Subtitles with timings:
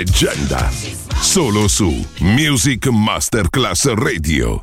[0.00, 0.70] Leggenda.
[1.20, 4.62] Solo su Music Masterclass Radio.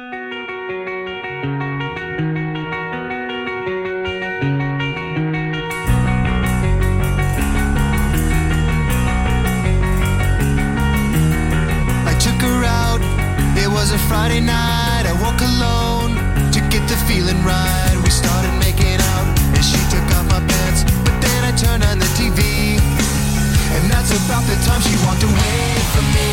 [24.71, 26.31] Time she walked away from me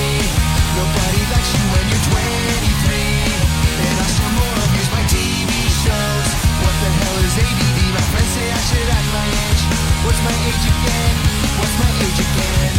[0.78, 2.94] Nobody likes you when you're 23
[3.82, 5.50] And I still more abuse my TV
[5.82, 6.28] shows
[6.62, 7.78] What the hell is ADD?
[7.98, 9.62] My friends say I should act my age
[10.06, 11.14] What's my age again?
[11.58, 12.74] What's my age again?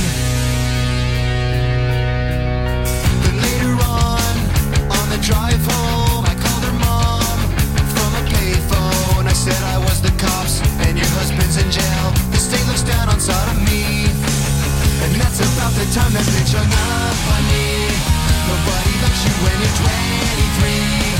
[3.23, 4.33] Then later on,
[4.95, 7.35] on the drive home I called her mom
[7.95, 12.39] from a payphone I said I was the cops and your husband's in jail The
[12.47, 13.68] state looks down on sodomy
[15.39, 17.87] that's about the time that bitch hung up on me
[18.51, 21.18] Nobody likes you when you're 23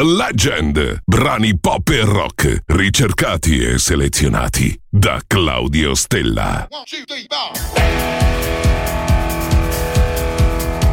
[0.00, 1.02] The Legend.
[1.04, 6.66] Brani pop e rock ricercati e selezionati da Claudio Stella.
[6.70, 7.26] One, two, three,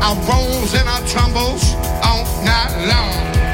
[0.02, 3.47] I rolls and I tumbles all night long.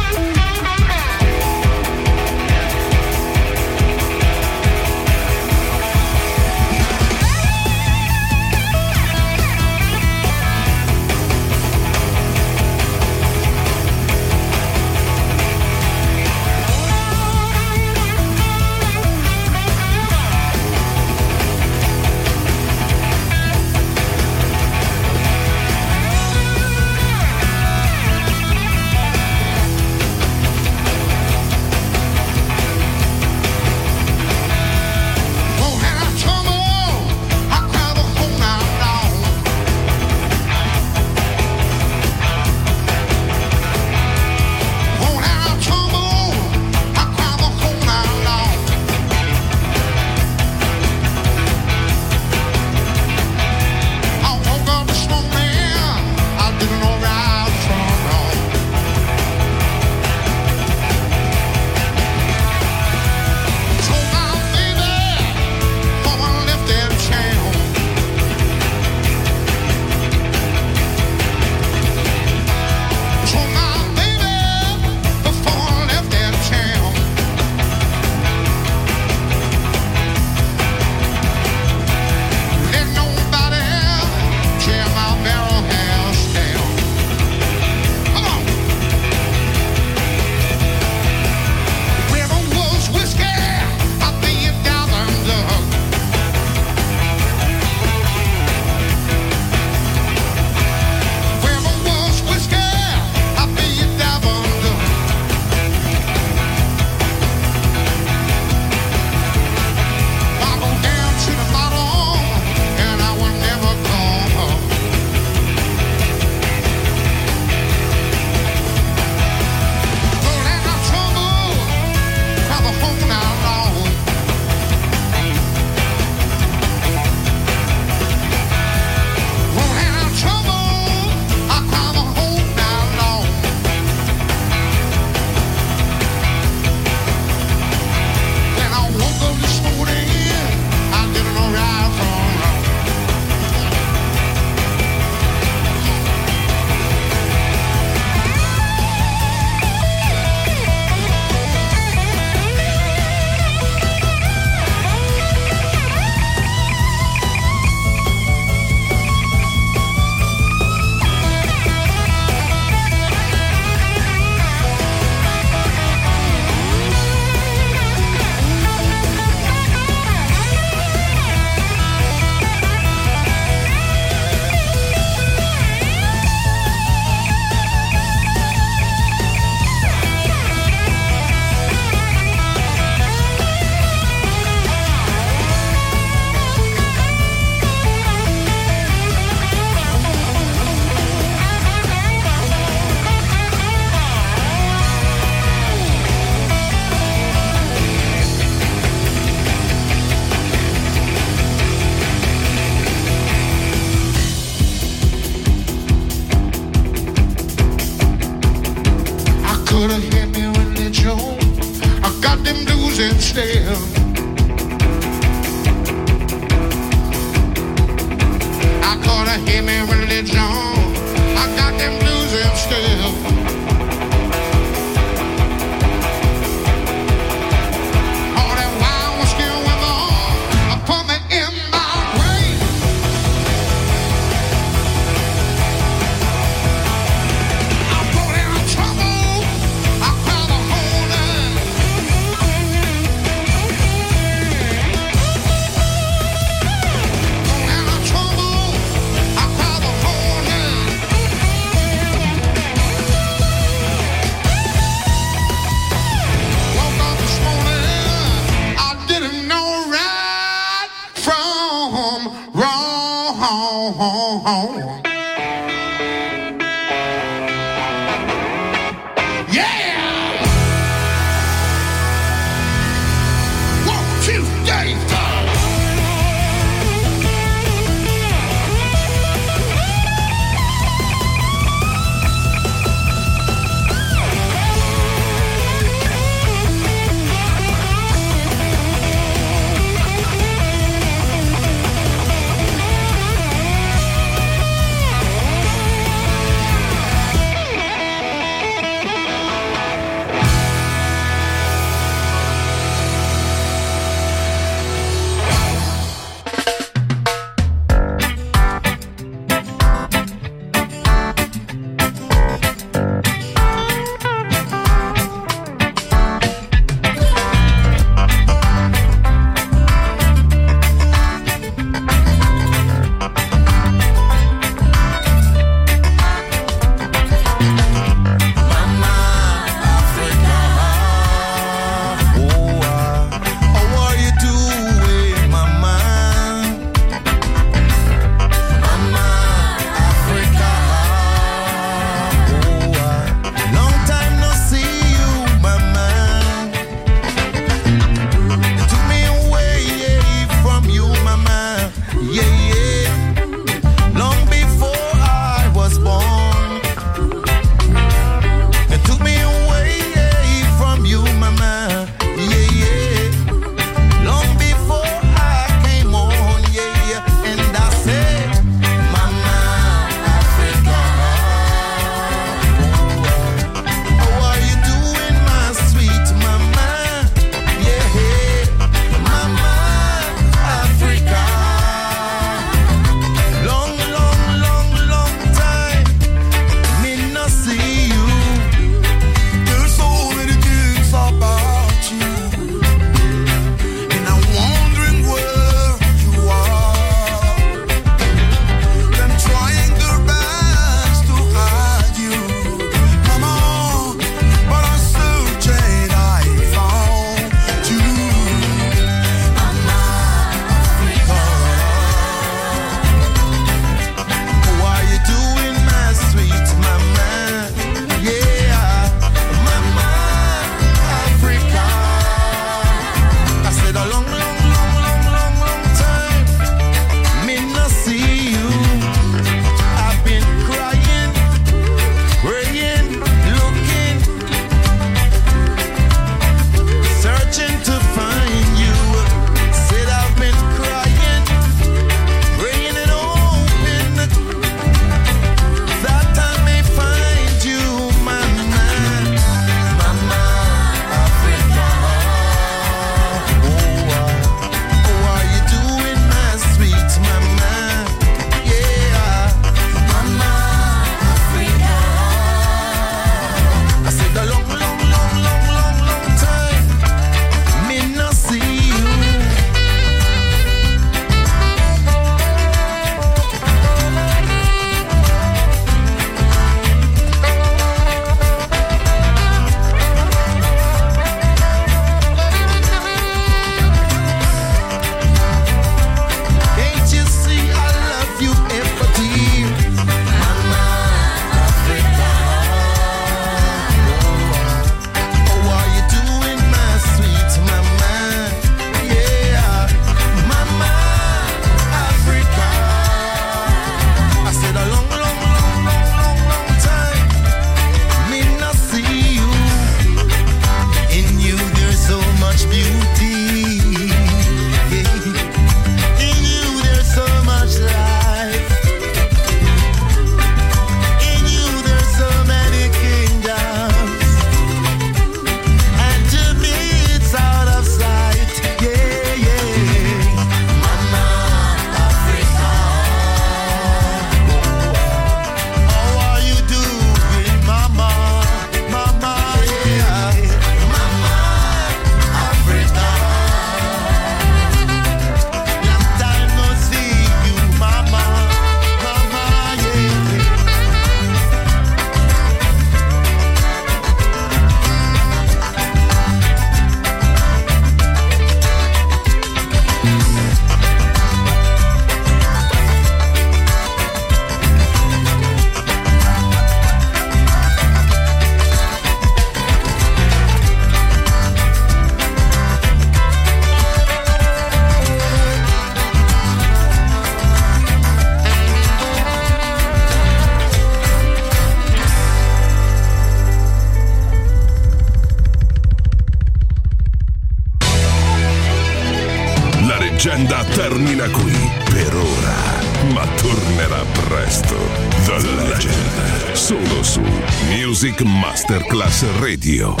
[599.71, 600.00] Radio.